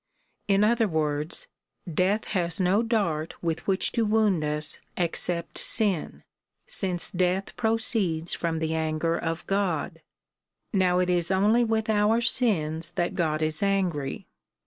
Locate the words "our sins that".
11.87-13.13